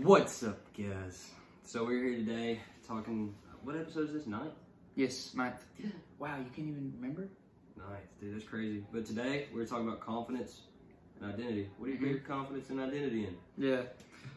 [0.00, 1.28] What's up, guys?
[1.64, 3.34] So we're here today talking.
[3.62, 4.26] What episode is this?
[4.26, 4.54] Ninth.
[4.94, 5.62] Yes, ninth.
[6.18, 7.28] Wow, you can't even remember?
[7.76, 8.34] Ninth, dude.
[8.34, 8.84] That's crazy.
[8.90, 10.62] But today we're talking about confidence
[11.20, 11.68] and identity.
[11.76, 13.36] What do you put your confidence and identity in?
[13.58, 13.82] Yeah.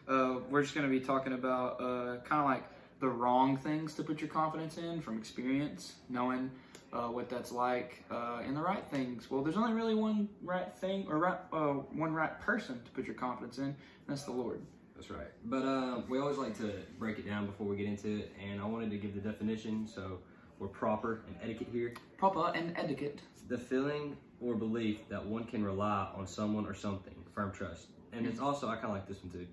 [0.06, 2.64] Uh, we're just going to be talking about uh, kind of like
[3.00, 6.50] the wrong things to put your confidence in from experience, knowing
[6.92, 9.30] uh, what that's like, uh, and the right things.
[9.30, 13.06] Well, there's only really one right thing or right, uh, one right person to put
[13.06, 13.76] your confidence in, and
[14.06, 14.60] that's the Lord.
[14.96, 15.28] That's right.
[15.44, 18.60] But uh, we always like to break it down before we get into it, and
[18.60, 20.18] I wanted to give the definition so
[20.58, 21.94] we're proper and etiquette here.
[22.16, 23.20] Proper and etiquette.
[23.48, 27.88] The feeling or belief that one can rely on someone or something, firm trust.
[28.12, 29.46] And it's also, I kind of like this one too.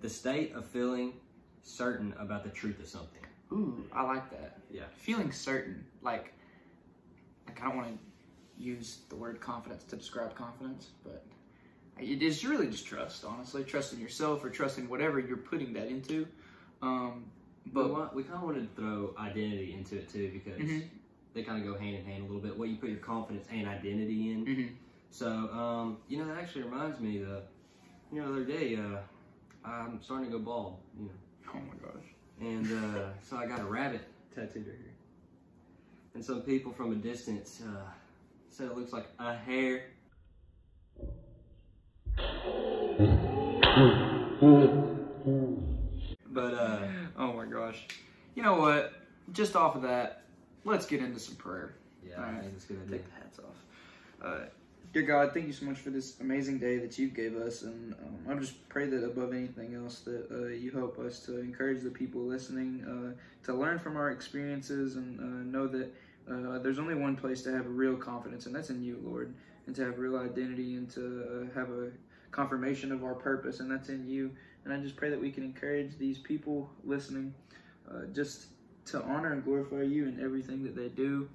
[0.00, 1.14] The state of feeling
[1.62, 3.22] certain about the truth of something.
[3.52, 4.58] Ooh, I like that.
[4.70, 4.84] Yeah.
[4.96, 6.34] Feeling certain, like,
[7.46, 11.24] like I don't want to use the word confidence to describe confidence, but
[11.98, 13.64] it is really just trust, honestly.
[13.64, 16.26] trusting yourself or trusting whatever you're putting that into.
[16.82, 17.24] Um,
[17.66, 20.82] But what, we kind of wanted to throw identity into it too because Mhm.
[21.32, 22.56] they kind of go hand in hand a little bit.
[22.58, 24.44] What you put your confidence and identity in.
[24.44, 24.70] mhm.
[25.10, 27.44] So, um, you know, that actually reminds me that,
[28.12, 28.98] you know, the other day, uh,
[29.64, 31.10] I'm starting to go bald, you know,
[31.54, 32.04] oh my gosh.
[32.40, 34.02] and uh, so I got a rabbit
[34.34, 34.92] tattooed right here.
[36.14, 37.90] And some people from a distance uh,
[38.50, 39.84] said it looks like a hair.
[46.26, 46.78] But uh,
[47.16, 47.86] Oh my gosh.
[48.34, 48.92] You know what?
[49.32, 50.22] Just off of that,
[50.64, 51.74] let's get into some prayer.
[52.06, 52.90] yeah, I it's a good.
[52.90, 54.24] Take the hats off.
[54.24, 54.44] Uh,
[54.92, 57.94] dear God, thank you so much for this amazing day that you gave us, and
[57.94, 61.82] um, I just pray that above anything else, that uh, you help us to encourage
[61.82, 62.84] the people listening
[63.16, 65.94] uh, to learn from our experiences and uh, know that
[66.30, 69.32] uh, there's only one place to have real confidence, and that's in you, Lord,
[69.66, 71.90] and to have real identity and to uh, have a
[72.30, 74.30] confirmation of our purpose, and that's in you.
[74.64, 77.34] And I just pray that we can encourage these people listening
[77.90, 78.46] uh, just
[78.86, 81.28] to honor and glorify you in everything that they do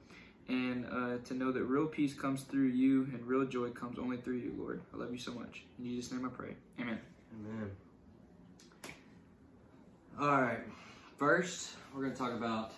[0.47, 4.17] and uh, to know that real peace comes through you and real joy comes only
[4.17, 4.81] through you, Lord.
[4.93, 5.63] I love you so much.
[5.77, 6.55] In Jesus' name I pray.
[6.79, 6.97] Amen.
[7.45, 7.71] Amen.
[10.19, 10.59] All right.
[11.17, 12.73] First, we're going to talk about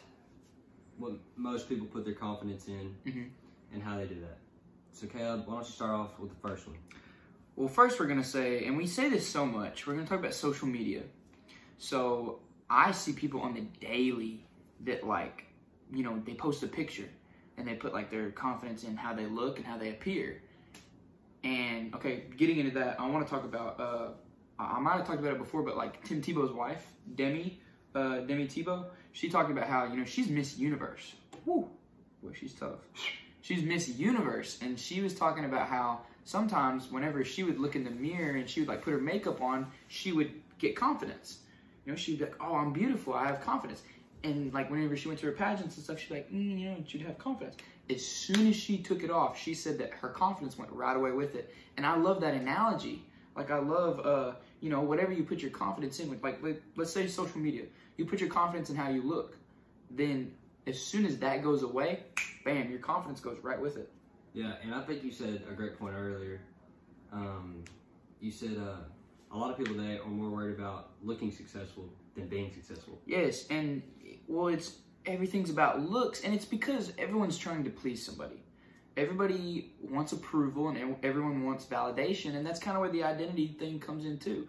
[0.98, 3.30] what most people put their confidence in Mhm.
[3.74, 4.38] and how they do that.
[4.94, 6.78] So, Caleb, why don't you start off with the first one?
[7.56, 10.10] Well, first we're going to say, and we say this so much, we're going to
[10.10, 11.02] talk about social media.
[11.78, 14.46] So I see people on the daily
[14.82, 15.46] that, like,
[15.92, 17.10] you know, they post a picture
[17.58, 20.42] and they put, like, their confidence in how they look and how they appear.
[21.44, 24.10] And, okay, getting into that, I want to talk about, uh,
[24.60, 26.86] I I might have talked about it before, but, like, Tim Tebow's wife,
[27.16, 27.60] Demi,
[27.96, 31.14] uh, Demi Tebow, she talked about how, you know, she's Miss Universe.
[31.46, 31.68] Woo!
[32.22, 32.80] Boy, she's tough.
[33.42, 37.84] She's Miss Universe, and she was talking about how sometimes whenever she would look in
[37.84, 41.40] the mirror and she would like put her makeup on, she would get confidence.
[41.86, 43.14] You know, she'd be like, "Oh, I'm beautiful.
[43.14, 43.82] I have confidence."
[44.24, 46.70] And like whenever she went to her pageants and stuff, she'd be like, mm, "You
[46.70, 47.58] know, she'd have confidence."
[47.90, 51.12] As soon as she took it off, she said that her confidence went right away
[51.12, 51.54] with it.
[51.78, 53.04] And I love that analogy.
[53.36, 56.10] Like I love, uh, you know, whatever you put your confidence in.
[56.10, 57.64] With like, let, let's say social media,
[57.98, 59.36] you put your confidence in how you look.
[59.90, 60.32] Then
[60.68, 62.04] as soon as that goes away,
[62.44, 63.92] bam, your confidence goes right with it.
[64.34, 66.42] Yeah, and I think you said a great point earlier.
[67.12, 67.64] Um,
[68.20, 68.78] you said uh,
[69.34, 73.00] a lot of people today are more worried about looking successful than being successful.
[73.06, 73.82] Yes, and
[74.28, 78.44] well, it's everything's about looks, and it's because everyone's trying to please somebody.
[78.98, 83.80] Everybody wants approval, and everyone wants validation, and that's kind of where the identity thing
[83.80, 84.48] comes in too.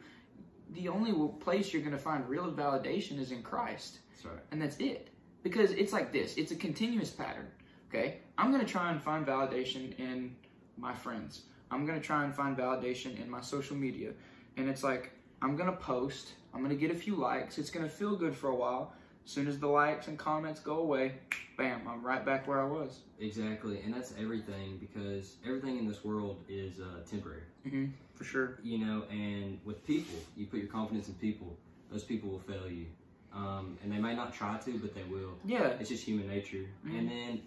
[0.72, 4.42] The only place you're going to find real validation is in Christ, That's right.
[4.50, 5.08] and that's it.
[5.42, 7.46] Because it's like this: it's a continuous pattern.
[7.94, 10.34] Okay, I'm to try and find validation in
[10.78, 11.42] my friends.
[11.70, 14.12] I'm to try and find validation in my social media,
[14.56, 16.32] and it's like I'm to post.
[16.54, 17.58] I'm to get a few likes.
[17.58, 18.94] It's to feel good for a while.
[19.26, 21.16] As soon as the likes and comments go away,
[21.58, 23.00] bam, I'm right back where I was.
[23.20, 27.42] Exactly, and that's everything because everything in this world is uh, temporary.
[27.66, 27.86] Mm-hmm.
[28.14, 28.58] For sure.
[28.62, 31.56] You know, and with people, you put your confidence in people,
[31.90, 32.86] those people will fail you.
[33.34, 35.34] Um, and they may not try to, but they will.
[35.44, 35.68] Yeah.
[35.80, 36.66] It's just human nature.
[36.84, 36.98] Mhm.
[36.98, 37.42] And then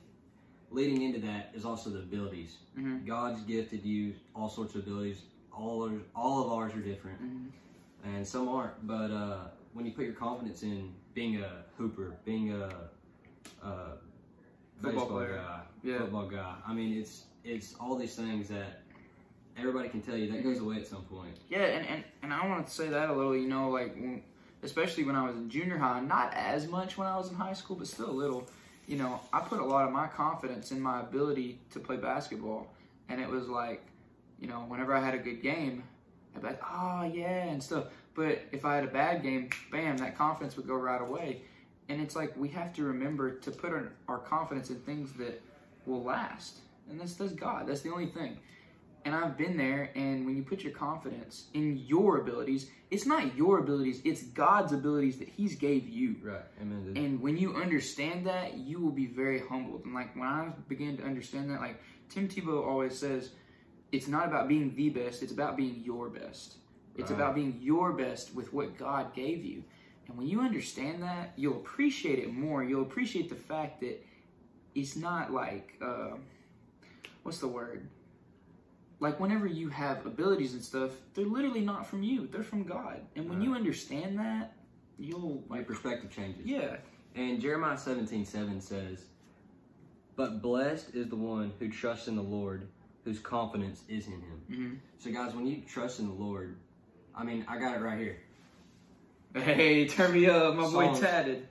[0.71, 2.57] leading into that is also the abilities.
[2.77, 3.05] Mhm.
[3.05, 5.21] God's gifted you all sorts of abilities.
[5.53, 7.51] All ours, all of ours are different, Mhm.
[8.03, 8.85] and some aren't.
[8.85, 12.65] But uh, when you put your confidence in being a hooper, being a,
[13.63, 13.97] a
[14.81, 15.35] Football baseball player.
[15.37, 15.97] guy, Yeah.
[15.99, 18.81] football guy, I mean, it's it's all these things that
[19.55, 21.37] everybody can tell you that goes away at some point.
[21.47, 23.95] Yeah, and, and, and I want to say that a little, you know, like,
[24.63, 27.53] especially when I was in junior high, not as much when I was in high
[27.53, 28.49] school, but still a little,
[28.87, 32.67] you know, I put a lot of my confidence in my ability to play basketball.
[33.09, 33.83] And it was like,
[34.39, 35.83] you know, whenever I had a good game,
[36.35, 37.85] I'd be like, oh, yeah, and stuff.
[38.13, 41.41] But if I had a bad game, bam, that confidence would go right away.
[41.89, 45.41] And it's like we have to remember to put our, our confidence in things that
[45.85, 46.59] will last.
[46.89, 47.67] And that's, that's God.
[47.67, 48.37] That's the only thing.
[49.05, 53.35] And I've been there, and when you put your confidence in your abilities, it's not
[53.35, 56.15] your abilities, it's God's abilities that He's gave you.
[56.23, 56.41] Right.
[56.59, 56.93] Amen.
[56.95, 59.85] And when you understand that, you will be very humbled.
[59.85, 61.79] And like when I began to understand that, like
[62.09, 63.29] Tim Tebow always says,
[63.91, 66.55] it's not about being the best, it's about being your best.
[66.97, 67.19] It's Right.
[67.19, 69.63] about being your best with what God gave you.
[70.07, 72.63] And when you understand that, you'll appreciate it more.
[72.63, 74.03] You'll appreciate the fact that
[74.73, 76.17] it's not like, uh,
[77.23, 77.87] what's the word?
[78.99, 82.27] Like whenever you have abilities and stuff, they're literally not from you.
[82.27, 83.01] They're from God.
[83.15, 83.47] And when Right.
[83.47, 84.53] you understand that,
[84.97, 86.45] you'll Your perspective changes.
[86.45, 86.77] yeah,
[87.15, 89.05] And Jeremiah 17 7 says,
[90.15, 92.67] But blessed is the one who trusts in the Lord,
[93.03, 94.41] whose confidence is in him.
[94.49, 94.77] Mhm.
[94.99, 96.55] So, guys, when you trust in the Lord,
[97.13, 98.17] I mean, I got it right here.
[99.33, 101.47] Hey, turn me up, my boy tatted.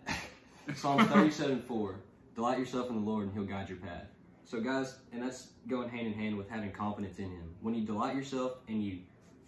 [0.75, 2.00] Psalm 37 4
[2.35, 4.06] Delight yourself in the Lord, and he'll guide your path.
[4.44, 7.55] So, guys, and that's going hand in hand with having confidence in him.
[7.62, 8.99] When you delight yourself and you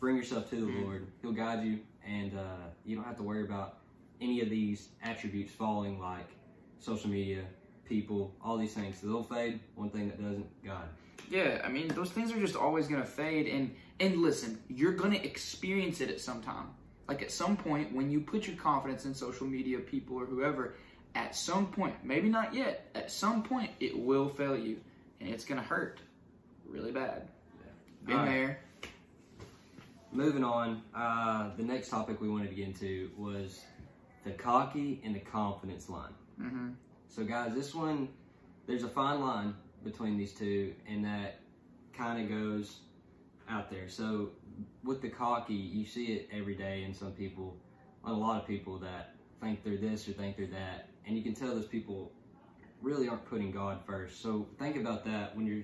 [0.00, 0.82] bring yourself to the Mhm.
[0.82, 3.80] Lord, he'll guide you, and uh, you don't have to worry about
[4.20, 6.28] any of these attributes falling like
[6.78, 7.44] social media,
[7.84, 9.00] people, all these things.
[9.00, 9.60] They'll fade.
[9.74, 10.88] One thing that doesn't, God.
[11.28, 15.16] Yeah, I mean those things are just always gonna fade and and listen, you're gonna
[15.16, 16.68] experience it at some time.
[17.08, 20.74] Like at some point when you put your confidence in social media, people or whoever,
[21.16, 24.78] at some point, maybe not yet, at some point it will fail you.
[25.20, 25.98] And it's gonna hurt
[26.68, 27.28] really bad.
[28.04, 28.30] Been All right.
[28.30, 28.58] there.
[30.12, 33.60] Moving on, uh, the next topic we wanted to get into was
[34.24, 36.12] the cocky and the confidence line.
[36.38, 36.68] hmm
[37.08, 38.08] So, guys, this one,
[38.66, 39.54] there's a fine line
[39.84, 41.40] between these two, and that
[41.92, 42.80] kind of goes
[43.48, 43.88] out there.
[43.88, 44.30] So,
[44.84, 47.56] with the cocky, you see it every day in some people,
[48.04, 51.22] on a lot of people that think they're this or think they're that, and you
[51.22, 52.12] can tell those people
[52.82, 54.20] really aren't putting God first.
[54.22, 55.62] So, think about that when you're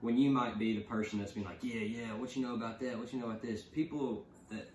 [0.00, 2.80] when you might be the person that's been like, yeah, yeah, what you know about
[2.80, 2.98] that?
[2.98, 3.60] What you know about this?
[3.60, 4.70] People that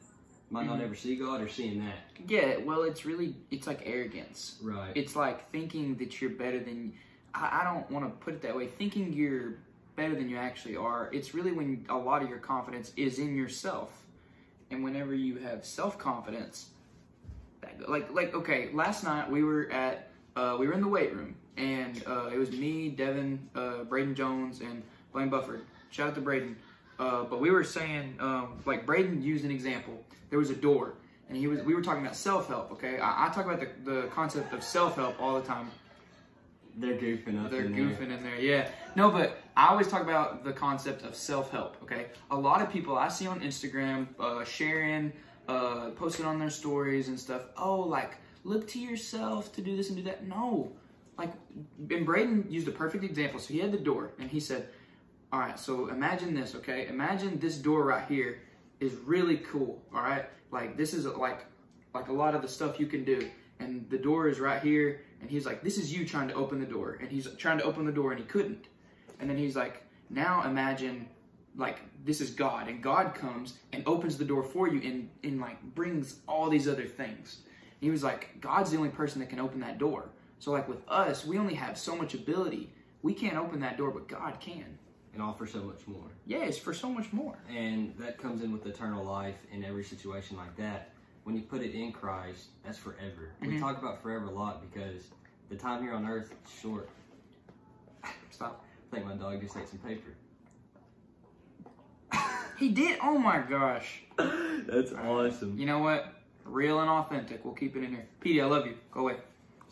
[0.51, 0.83] might not Mhm.
[0.83, 1.97] ever see God are seeing that.
[2.27, 4.59] Yeah, well it's really it's like arrogance.
[4.62, 4.91] Right.
[4.95, 6.94] It's like thinking that you're better than.
[7.33, 8.67] I, I don't want to put it that way.
[8.67, 9.56] Thinking you're
[9.95, 11.09] better than you actually are.
[11.13, 14.06] It's really when a lot of your confidence is in yourself,
[14.69, 16.69] and whenever you have self confidence,
[17.88, 21.36] like like okay, last night we were at uh, we were in the weight room,
[21.58, 24.84] and uh, it was me, Devin, uh, Braden Jones, and
[25.14, 25.62] Blaine Bufford.
[25.92, 26.56] Shout out to Braden.
[26.98, 30.02] Uh, but we were saying, um, like Braden used an example.
[30.30, 30.94] There was a door,
[31.28, 31.62] and he was.
[31.62, 32.72] We were talking about self help.
[32.72, 35.70] Okay, I, I talk about the, the concept of self help all the time.
[36.78, 37.86] They're goofing up They're in there.
[37.86, 38.70] goofing in there, yeah.
[38.98, 41.78] No, but I always talk about the concept of self help.
[41.84, 45.14] Okay, a lot of people I see on Instagram uh, sharing,
[45.47, 47.44] uh, posting on their stories and stuff.
[47.57, 50.25] Oh, like look to yourself to do this and do that.
[50.25, 50.71] No,
[51.18, 51.33] like,
[51.89, 53.39] and Braden used a perfect example.
[53.39, 54.69] So he had the door, and he said,
[55.31, 56.56] "All right, so imagine this.
[56.56, 58.42] Okay, imagine this door right here
[58.80, 59.81] is really cool.
[59.94, 61.45] All right, like this is like
[61.94, 65.01] like a lot of the stuff you can do." And the door is right here,
[65.21, 67.63] and he's like, "This is you trying to open the door," and he's trying to
[67.63, 68.68] open the door, and he couldn't.
[69.19, 71.07] And then he's like, "Now imagine,
[71.57, 75.40] like this is God, and God comes and opens the door for you, and and
[75.40, 79.29] like brings all these other things." And he was like, "God's the only person that
[79.29, 82.72] can open that door." So like with us, we only have so much ability.
[83.01, 84.77] We can't open that door, but God can.
[85.13, 86.10] and offer so much more.
[86.25, 87.38] Yeah, it's for so much more.
[87.50, 90.89] And that comes in with eternal life in every situation like that.
[91.24, 93.32] When you put it in Christ, that's forever.
[93.39, 93.62] We Mhm.
[93.62, 95.08] talk about forever a lot because
[95.48, 96.89] the time here on earth is short.
[98.29, 98.65] Stop.
[98.91, 100.12] I think my dog just ate some paper.
[102.57, 103.00] He did.
[103.01, 104.01] Oh my gosh.
[104.17, 105.57] that's awesome.
[105.57, 106.13] You know what?
[106.45, 107.43] Real and authentic.
[107.43, 108.05] We'll keep it in here.
[108.19, 108.75] Petey, I love you.
[108.91, 109.17] Go away.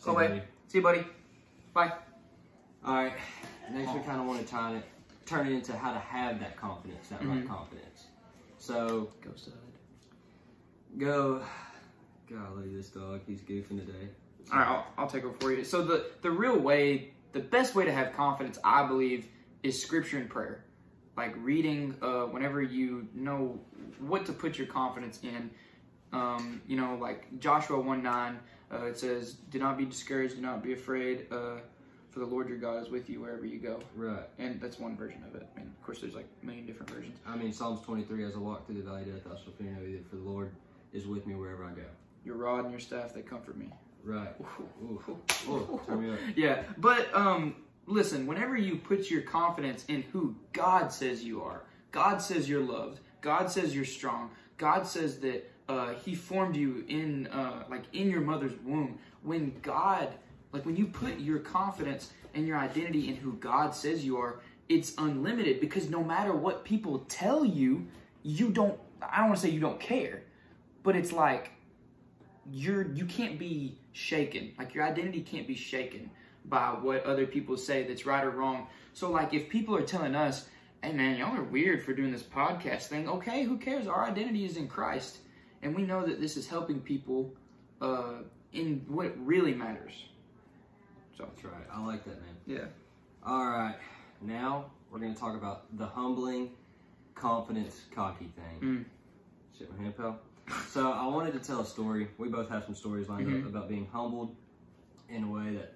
[0.04, 0.42] Go away.
[0.68, 1.04] See you, buddy.
[1.72, 1.92] Bye.
[2.84, 3.12] All right.
[3.72, 4.84] Next, we kind of want to turn it,
[5.24, 7.48] turn it into how to have that confidence, that right Mhm.
[7.48, 8.06] confidence.
[8.58, 9.54] So Go stud.
[10.98, 11.42] go.
[12.28, 14.08] Golly, this dog, he's goofing today.
[14.52, 15.64] All right, I'll, I'll take over for you.
[15.64, 19.28] So the the real way, the best way to have confidence, I believe,
[19.62, 20.63] is scripture and prayer.
[21.16, 23.58] Like reading, uh, whenever you know
[23.98, 25.50] what to put your confidence in.
[26.12, 28.38] Um, you know, like Joshua one nine,
[28.72, 31.56] uh, it says, "Do not be discouraged, do not be afraid, uh,
[32.10, 34.22] for the Lord your God is with you wherever you go." Right.
[34.38, 35.46] And that's one version of it.
[35.56, 37.18] And of course, there's like a million different versions.
[37.26, 39.70] I mean, Psalms 23, as I walk through the valley of death, I shall fear
[39.70, 40.52] no evil, for the Lord
[40.92, 41.82] is with me wherever I go.
[42.24, 43.66] Your rod and your staff, they comfort me.
[44.04, 44.34] Right.
[44.82, 45.00] Ooh.
[45.48, 46.18] Ooh, turn me up.
[46.36, 48.26] Yeah, but um, listen.
[48.26, 51.62] Whenever you put your confidence in who God says you are,
[51.92, 53.00] God says you're loved.
[53.20, 54.30] God says you're strong.
[54.58, 58.98] God says that uh, He formed you in uh, like in your mother's womb.
[59.22, 60.08] When God,
[60.52, 64.40] like when you put your confidence and your identity in who God says you are,
[64.68, 67.86] it's unlimited because no matter what people tell you,
[68.22, 68.78] you don't.
[69.02, 70.22] I don't want to say you don't care,
[70.82, 71.50] but it's like
[72.50, 74.52] you're you can't be shaken.
[74.58, 76.10] Like your identity can't be shaken
[76.44, 78.66] by what other people say that's right or wrong.
[78.92, 80.46] So like if people are telling us,
[80.82, 83.86] "Hey man, y'all are weird for doing this podcast thing," okay, who cares?
[83.86, 85.18] Our identity is in Christ,
[85.62, 87.32] and we know that this is helping people
[87.80, 88.14] uh,
[88.52, 89.92] in what really matters.
[91.16, 91.66] So That's right.
[91.72, 92.34] I like that, man.
[92.46, 92.64] yeah,
[93.24, 93.76] All right.
[94.20, 96.50] Now we're going to talk about the humbling,
[97.14, 98.60] confidence, cocky thing.
[98.60, 98.84] Mm.
[99.58, 100.18] Shit, my hand pal.
[100.68, 102.08] So I wanted to tell a story.
[102.18, 103.42] We both have some stories lined Mhm.
[103.42, 104.34] up about being humbled
[105.08, 105.74] in a way that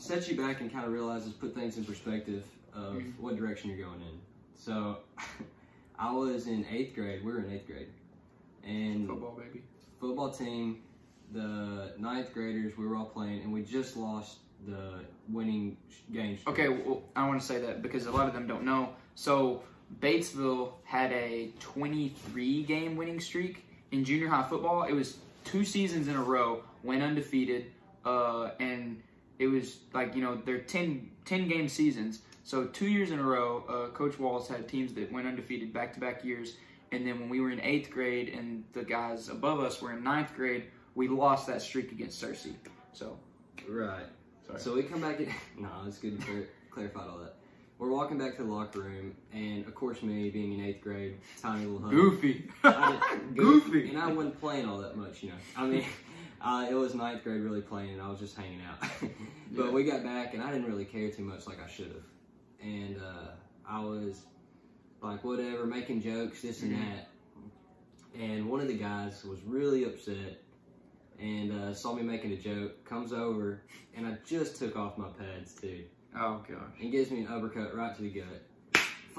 [0.00, 3.12] sets you back and kind of realizes, put things in perspective of Mhm.
[3.18, 4.18] what direction you're going in.
[4.56, 4.98] So
[5.98, 7.24] I was in eighth grade.
[7.24, 7.88] We were in eighth grade,
[8.64, 9.62] and football baby.
[10.00, 10.82] football team,
[11.32, 15.76] the ninth graders, we were all playing, and we just lost the winning
[16.12, 16.36] game.
[16.38, 16.58] streak.
[16.58, 18.94] Okay, well, I want to say that because a lot of them don't know.
[19.14, 19.62] So
[20.00, 24.84] Batesville had a 23 game winning streak in junior high football.
[24.84, 27.70] It was two seasons in a row, went undefeated,
[28.04, 29.02] uh, and
[29.40, 32.20] it was like you know they're 10, 10 game seasons.
[32.44, 35.94] So two years in a row, uh, Coach Walls had teams that went undefeated back
[35.94, 36.56] to back years.
[36.92, 40.02] And then when we were in eighth grade and the guys above us were in
[40.02, 40.64] ninth grade,
[40.96, 42.54] we lost that streak against Cersei.
[42.92, 43.16] So
[43.68, 44.06] Right.
[44.46, 44.60] Sorry.
[44.60, 45.20] So we come back.
[45.20, 47.36] In, no, it's good to clarify all that.
[47.78, 51.16] We're walking back to the locker room, and of course, me being in eighth grade,
[51.40, 53.88] tiny little huddle, goofy, I goofy.
[53.88, 55.36] and I wasn't playing all that much, you know.
[55.56, 55.86] I mean,
[56.42, 58.80] uh, it was ninth grade really playing, and I was just hanging out.
[59.52, 59.70] but Yeah.
[59.70, 62.04] we got back, and I didn't really care too much like I should have,
[62.66, 63.30] and uh,
[63.68, 64.22] I was
[65.02, 66.78] like whatever, making jokes, this and Mhm.
[66.80, 67.06] that.
[68.18, 70.42] And one of the guys was really upset
[71.18, 73.60] and uh, saw me making a joke, comes over,
[73.94, 75.84] and I just took off my pads too,
[76.16, 76.58] Oh gosh.
[76.80, 78.42] and gives me an uppercut right to the gut.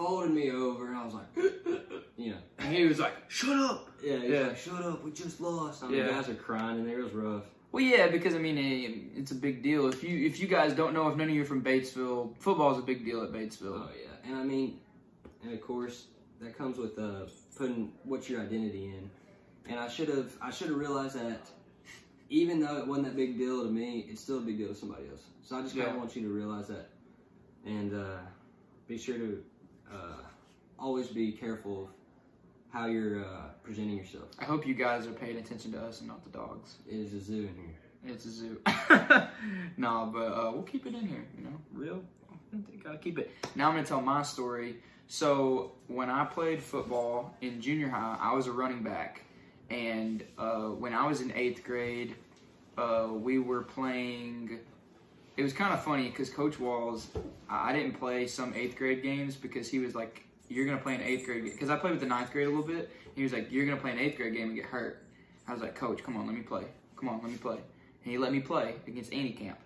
[0.02, 1.28] Folded me over, and I was like,
[2.18, 4.48] you know, And he was like, "Shut up." yeah, he's Yeah.
[4.48, 5.84] like, shut up, we just lost.
[5.84, 6.08] I mean, Yeah.
[6.08, 7.44] the guys are crying, and there it was rough.
[7.72, 9.86] Well, yeah, because I mean, it's a big deal.
[9.88, 12.72] If you if you guys don't know, if none of you are from Batesville, football
[12.72, 13.80] is a big deal at Batesville.
[13.86, 14.80] Oh yeah, and I mean,
[15.44, 16.08] and of course
[16.42, 19.08] that comes with uh, putting what's your identity in.
[19.70, 21.48] And I should have I should have realized that
[22.32, 24.76] even though it wasn't that big deal to me, it's still a big deal to
[24.76, 25.26] somebody else.
[25.44, 26.90] So I just kind of want you to realize that,
[27.68, 28.18] and uh,
[28.88, 29.44] be sure to
[29.94, 30.24] uh,
[30.80, 31.90] always be careful of
[32.72, 34.26] how you're uh, presenting yourself.
[34.40, 36.78] I hope you guys are paying attention to us and not the dogs.
[36.90, 38.14] It is a zoo in here.
[38.14, 38.62] It's a zoo.
[39.78, 41.26] no, but uh, we'll keep it in here.
[41.38, 42.02] You know, real.
[42.84, 43.32] Gotta keep it.
[43.56, 44.78] Now I'm gonna tell my story.
[45.08, 49.22] So when I played football in junior high, I was a running back,
[49.70, 52.16] and uh, when I was in eighth grade,
[52.78, 54.60] uh, we were playing.
[55.38, 57.08] It was kind of funny because Coach Walls,
[57.50, 61.02] I didn't play some eighth grade games because he was like, "You're gonna play an
[61.02, 62.92] eighth grade game." Because I played with the ninth grade a little bit.
[63.16, 65.06] He was like, "You're gonna play an eighth grade game and get hurt."
[65.48, 66.66] I was like, "Coach, come on, let me play.
[66.98, 67.56] Come on, let me play."
[68.04, 69.58] And he let me play against Annie Camp,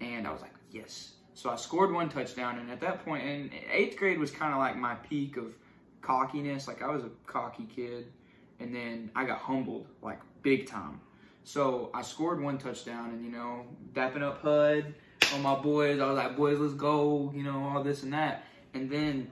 [0.00, 3.50] and I was like, "Yes." So I scored one touchdown, and at that point, and
[3.70, 5.54] eighth grade was kind of like my peak of
[6.00, 6.66] cockiness.
[6.66, 8.10] Like I was a cocky kid,
[8.58, 11.00] and then I got humbled like big time.
[11.44, 14.94] So I scored one touchdown, and you know, dapping up HUD
[15.32, 16.00] on my boys.
[16.00, 18.44] I was like, "Boys, let's go!" You know, all this and that.
[18.74, 19.30] And then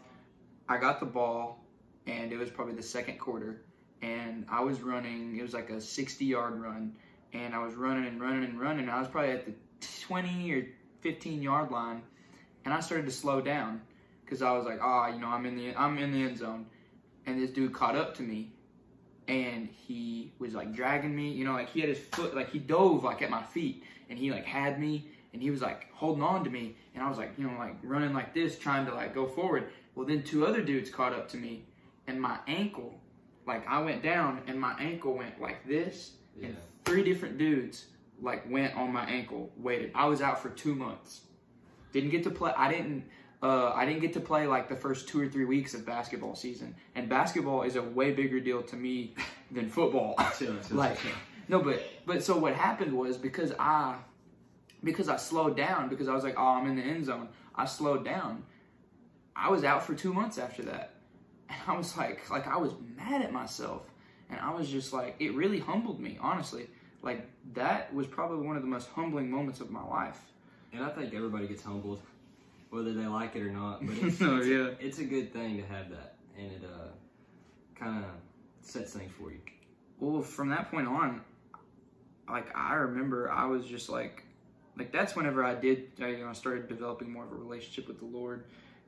[0.69, 1.65] I got the ball,
[2.07, 3.63] and it was probably the second quarter,
[4.03, 5.37] and I was running.
[5.37, 6.95] It was like a 60-yard run,
[7.33, 8.89] and I was running and running and running.
[8.89, 9.55] I was probably at the
[10.03, 10.67] 20 or
[11.01, 12.03] 15 yard line,
[12.65, 13.81] and I started to slow down
[14.25, 16.67] because I was like, "Ah, you know, I'm in the I'm in the end zone,"
[17.27, 18.53] and this dude caught up to me,
[19.27, 21.31] and he was like dragging me.
[21.31, 24.19] You know, like he had his foot, like he dove like at my feet, and
[24.19, 27.19] he like had me, and he was like holding on to me, and I was
[27.19, 29.69] like, you know, like running like this, trying to like go forward.
[29.95, 31.65] Well, then two other dudes caught up to me,
[32.07, 32.95] and my ankle,
[33.47, 36.49] like I went down, and my ankle went like this, Yeah.
[36.49, 37.87] and three different dudes
[38.21, 39.93] like went on my ankle, waited.
[39.95, 41.23] I was out for two months.
[41.93, 42.53] Didn't get to play.
[42.57, 43.05] I didn't.
[43.41, 46.35] Uh, I didn't get to play like the first two or three weeks of basketball
[46.35, 49.15] season, and basketball is a way bigger deal to me
[49.53, 50.17] than football.
[50.37, 51.13] Chill, chill, like chill.
[51.49, 53.95] no, but but so what happened was because I
[54.85, 57.29] because I slowed down because I was like, oh, I'm in the end zone.
[57.55, 58.45] I slowed down.
[59.35, 60.95] I was out for two months after that,
[61.49, 63.83] and I was like, like I was mad at myself,
[64.31, 66.69] and I was just like, it really humbled me, honestly.
[67.03, 70.19] Like that was probably one of the most humbling moments of my life.
[70.73, 72.03] And I think everybody gets humbled,
[72.71, 73.87] whether they like it or not.
[73.87, 74.71] But it's, Oh, it's, yeah.
[74.81, 76.89] it's a good thing to have that, and it uh,
[77.79, 78.11] kind of
[78.61, 79.39] sets things for you.
[80.01, 81.21] Well, from that point on,
[82.29, 84.25] like I remember, I was just like,
[84.79, 87.99] like that's whenever I did, I, you know, started developing more of a relationship with
[87.99, 88.45] the Lord.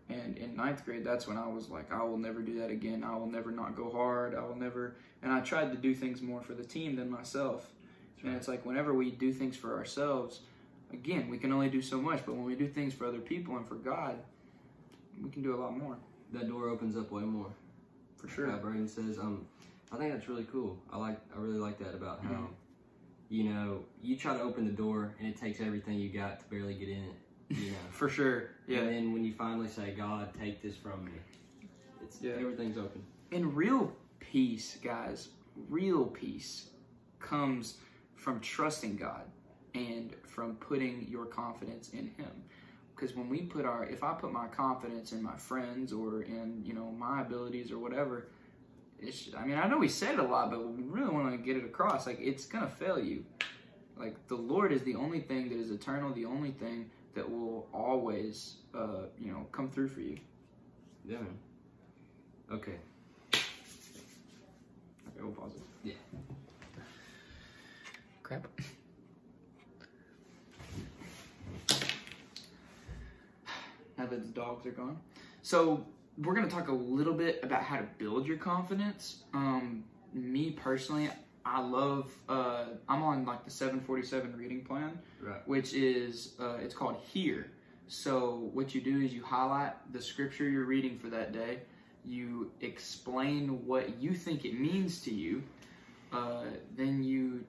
[0.08, 3.04] And in ninth grade, that's when I was like, I will never do that again.
[3.04, 4.34] I will never not go hard.
[4.34, 4.96] I will never.
[5.22, 7.70] And I tried to do things more for the team than myself.
[8.22, 10.40] And it's like whenever we do things for ourselves,
[10.92, 12.24] again, we can only do so much.
[12.26, 14.16] But when we do things for other people and for God,
[15.22, 15.96] we can do a lot more.
[16.32, 17.50] That door opens up way more.
[18.16, 18.50] For sure.
[18.50, 19.46] How Braden says, um,
[19.92, 20.76] I think that's really cool.
[20.92, 22.48] I like, I really like that about how, Mhm.
[23.30, 26.46] You know, you try to open the door and it takes everything you got to
[26.46, 27.14] barely get in it.
[27.48, 27.76] You know.
[27.90, 28.50] For sure.
[28.66, 28.80] Yeah.
[28.80, 31.12] And then when you finally say, God, take this from me,
[32.02, 32.32] it's Yeah.
[32.32, 33.02] everything's open.
[33.32, 35.28] And real peace, guys,
[35.68, 36.70] real peace
[37.20, 37.78] comes
[38.16, 39.22] from trusting God
[39.74, 42.30] and from putting your confidence in Him.
[42.96, 46.62] Because when we put our, if I put my confidence in my friends or in,
[46.64, 48.26] you know, my abilities or whatever,
[49.02, 51.38] it's, I mean, I know we said it a lot, but we really want to
[51.38, 52.06] get it across.
[52.06, 53.24] Like, it's going to fail you.
[53.98, 57.66] Like, the Lord is the only thing that is eternal, the only thing that will
[57.72, 60.18] always, uh, you know, come through for you.
[61.04, 61.38] Yeah, man.
[62.52, 62.76] Okay.
[63.32, 63.42] Okay,
[65.20, 65.62] we'll pause it.
[65.84, 65.94] Yeah.
[68.22, 68.46] Crap.
[73.98, 74.98] Now that the dogs are gone.
[75.42, 75.84] So,
[76.24, 79.24] we're going to talk a little bit about how to build your confidence.
[79.32, 81.08] Um, me personally,
[81.44, 85.46] I love, uh, I'm on like the 747 reading plan, Right.
[85.48, 87.50] which is, uh, it's called HEAR.
[87.88, 91.60] So, what you do is you highlight the scripture you're reading for that day,
[92.04, 95.42] you explain what you think it means to you,
[96.12, 96.44] uh,
[96.76, 97.44] then you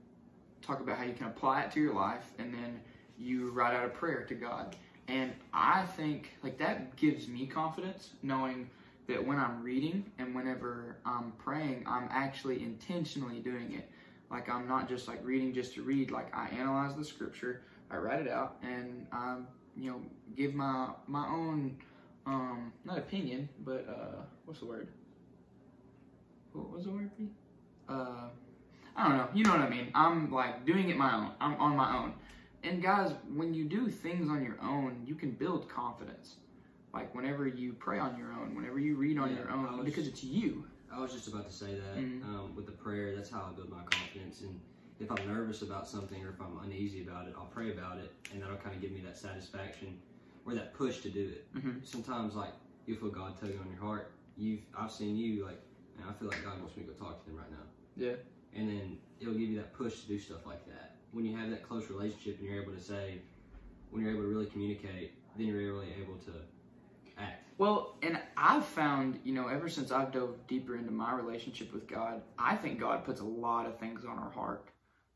[0.61, 2.79] talk about how you can apply it to your life, and then
[3.19, 4.75] you write out a prayer to God.
[5.11, 8.69] And I think like that gives me confidence knowing
[9.09, 13.91] that when I'm reading and whenever I'm praying, I'm actually intentionally doing it.
[14.29, 16.11] Like I'm not just like reading just to read.
[16.11, 19.35] Like I analyze the scripture, I write it out, and I
[19.75, 20.01] you know
[20.37, 21.75] give my my own
[22.25, 24.87] um not opinion, but uh what's the word?
[26.53, 27.09] What was the word?
[27.89, 28.29] Uh
[28.95, 29.27] I don't know.
[29.33, 29.91] You know what I mean.
[29.93, 31.31] I'm like doing it my own.
[31.41, 32.13] I'm on my own.
[32.63, 36.35] And guys, when you do things on your own, you can build confidence.
[36.93, 39.85] Like whenever you pray on your own, whenever you read on Yeah, your own, was-
[39.85, 40.65] because it's you.
[40.91, 42.23] I was just about to say that Mhm.
[42.25, 43.15] um, with the prayer.
[43.15, 44.41] That's how I build my confidence.
[44.41, 44.59] And
[44.99, 48.11] if I'm nervous about something or if I'm uneasy about it, I'll pray about it,
[48.33, 49.97] and that'll kind of give me that satisfaction
[50.45, 51.47] or that push to do it.
[51.53, 51.85] Mhm.
[51.85, 52.53] Sometimes, like
[52.85, 54.11] you feel God tugging on your heart.
[54.35, 55.61] You've I've seen you like,
[55.97, 57.63] man, I feel like God wants me to go talk to them right now.
[57.95, 58.15] Yeah.
[58.53, 60.97] And then it'll give you that push to do stuff like that.
[61.11, 63.19] When you have that close relationship and you're able to say,
[63.89, 66.31] when you're able to really communicate, then you're really able to
[67.17, 67.47] act.
[67.57, 71.87] Well, and I've found, you know, ever since I've dove deeper into my relationship with
[71.87, 74.65] God, I think God puts a lot of things on our heart.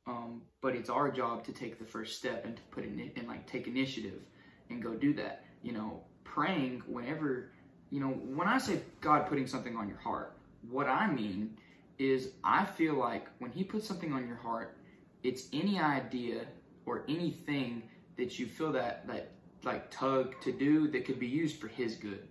[0.07, 3.27] Um, but it's our job to take the first step and to put in and
[3.27, 4.21] like take initiative
[4.69, 5.43] and go do that.
[5.63, 7.49] You know, praying whenever,
[7.89, 10.37] you know, when I say God putting something on your heart,
[10.69, 11.57] what I mean
[11.97, 14.77] is I feel like when He puts something on your heart,
[15.25, 16.45] it's any idea
[16.85, 17.83] or anything
[18.17, 19.31] that you feel that that
[19.63, 22.27] like tug to do that could be used for His good.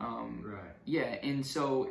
[0.00, 0.74] Um, Right.
[0.84, 1.90] yeah, and so,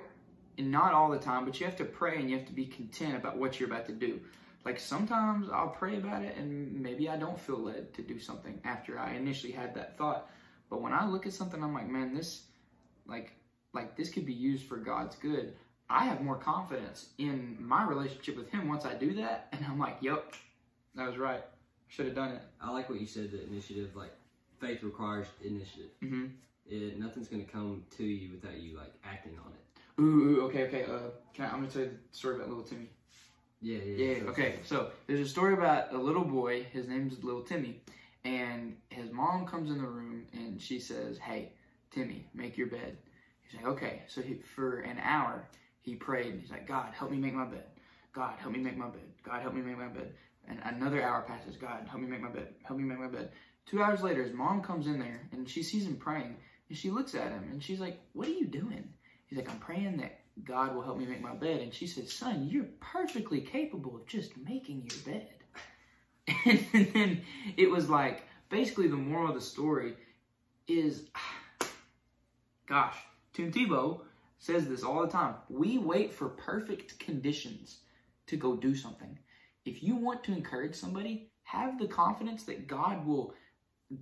[0.58, 2.66] and not all the time, but you have to pray and you have to be
[2.66, 4.20] content about what you're about to do.
[4.66, 8.60] Like sometimes I'll pray about it and maybe I don't feel led to do something
[8.66, 10.30] after I initially had that thought.
[10.70, 12.44] But when I look at something, I'm like, man, this,
[13.08, 13.34] like,
[13.74, 15.54] like this could be used for God's good.
[15.90, 19.80] I have more confidence in my relationship with Him once I do that, and I'm
[19.80, 20.34] like, yep,
[20.96, 21.44] that was right.
[21.88, 22.42] Should have done it.
[22.62, 23.32] I like what you said.
[23.32, 24.14] The initiative, like
[24.60, 25.90] faith requires initiative.
[26.04, 26.26] Mm-hmm.
[26.68, 30.02] It, nothing's gonna come to you without you like acting on it.
[30.02, 30.84] Ooh, ooh, okay, okay.
[30.84, 32.90] Uh, can I, I'm gonna tell you the story about little Timmy.
[33.62, 34.06] Yeah, yeah.
[34.14, 34.60] Yeah, so- okay.
[34.64, 36.64] So there's a story about a little boy.
[36.72, 37.82] His name's Little Timmy,
[38.24, 41.54] and his mom comes in the room and she says, "Hey,
[41.90, 42.98] Timmy, make your bed."
[43.42, 45.48] He's like, "Okay." So he, for an hour,
[45.82, 46.34] he prayed.
[46.34, 47.66] and He's like, "God, help me make my bed.
[48.14, 49.08] God, help me make my bed.
[49.24, 50.14] God, help me make my bed."
[50.48, 51.58] And another hour passes.
[51.58, 52.56] God, help me make my bed.
[52.64, 53.32] Help me make my bed.
[53.66, 56.36] Two hours later, his mom comes in there and she sees him praying,
[56.70, 58.94] and she looks at him and she's like, "What are you doing?"
[59.28, 61.62] He's like, "I'm praying that God will help me make my bed.
[61.62, 65.28] And she says, Son, you're perfectly capable of just making your bed.
[66.46, 67.22] And then
[67.58, 69.96] it was like, basically, the moral of the story
[70.68, 71.06] is,
[72.68, 72.96] gosh,
[73.34, 74.02] Tim Tebow
[74.40, 75.36] says this all the time.
[75.50, 77.80] We wait for perfect conditions
[78.28, 79.18] to go do something.
[79.66, 83.34] If you want to encourage somebody, have the confidence that God will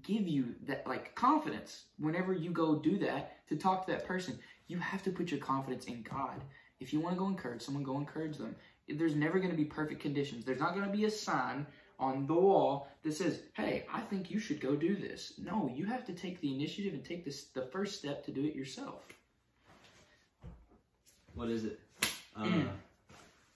[0.04, 4.38] give you that like confidence whenever you go do that to talk to that person
[4.68, 6.42] you have to put your confidence in God.
[6.80, 8.56] If you want to go encourage someone, go encourage them.
[8.88, 10.46] there's never going to be perfect conditions.
[10.46, 11.66] There's not going to be a sign
[12.00, 15.86] on the wall that says, "Hey, I think you should go do this." No, you
[15.86, 19.04] have to take the initiative and take this the first step to do it yourself.
[21.38, 21.80] What is it?
[22.36, 22.50] Uh.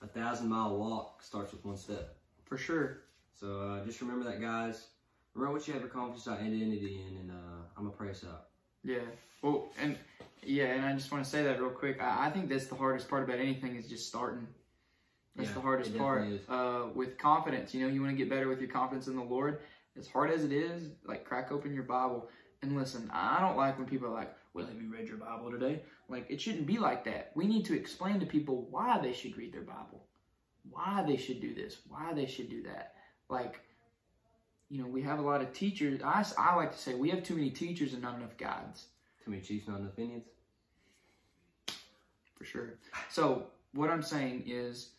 [0.04, 2.16] A thousand mile walk starts with one step.
[2.46, 3.02] For sure.
[3.40, 4.88] So uh, just remember that, guys.
[5.36, 7.36] Remember what you have your confidence and identity in, and uh,
[7.78, 8.48] I'm gonna pray us out.
[8.84, 8.98] Yeah.
[9.42, 9.98] Well, and
[10.44, 12.02] yeah, and I just want to say that real quick.
[12.02, 14.48] I, I think that's the hardest part about anything is just starting.
[15.36, 16.28] That's Yeah, the hardest part.
[16.50, 19.24] Uh, with confidence, you know, you want to get better with your confidence in the
[19.24, 19.60] Lord.
[19.98, 22.28] As hard as it is, like crack open your Bible
[22.64, 23.10] and listen.
[23.14, 26.28] I don't like when people are like, "Well, have you read your Bible today?" Like
[26.30, 27.32] it shouldn't be like that.
[27.36, 30.06] We need to explain to people why they should read their Bible,
[30.70, 32.96] why they should do this, why they should do that.
[33.30, 33.62] Like,
[34.70, 36.02] you know, we have a lot of teachers.
[36.04, 38.88] I, I like to say we have too many teachers and not enough guides.
[39.24, 40.26] Too many Chiefs, not enough Indians.
[42.38, 42.74] for sure.
[43.10, 44.90] So what I'm saying is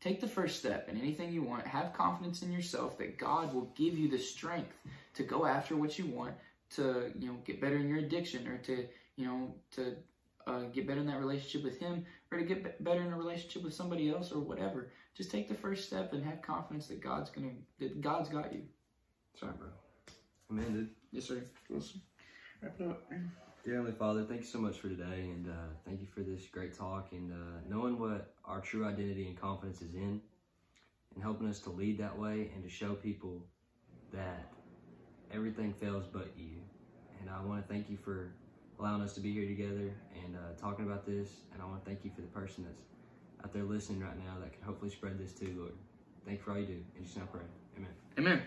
[0.00, 1.66] take the first step in anything you want.
[1.66, 4.80] Have confidence in yourself that God will give you the strength
[5.14, 6.34] to go after what you want,
[6.76, 9.96] to you know get better in your addiction, or to you know to
[10.46, 13.16] uh, get better in that relationship with Him, or to get be- better in a
[13.16, 14.90] relationship with somebody else, or whatever.
[15.16, 18.62] Just take the first step and have confidence that God's gonna that God's got you.
[19.38, 19.68] Sorry, bro.
[20.50, 20.90] Amen, dude.
[21.12, 21.42] Yes, sir.
[21.70, 21.94] Let's
[22.62, 23.02] wrap it up.
[23.64, 26.46] Dear Heavenly Father, thank you so much for today, and uh, thank you for this
[26.52, 30.20] great talk and uh, knowing what our true identity and confidence is in,
[31.14, 33.42] and helping us to lead that way and to show people
[34.12, 34.53] that
[35.34, 36.50] everything fails but you.
[37.20, 38.30] And I want to thank you for
[38.78, 39.92] allowing us to be here together
[40.24, 41.28] and uh, talking about this.
[41.52, 42.80] And I want to thank you for the person that's
[43.42, 45.72] out there listening right now that can hopefully spread this too, Lord.
[46.24, 46.78] Thank you for all you do.
[46.96, 47.42] and just now pray.
[47.76, 47.90] Amen.
[48.18, 48.42] Amen.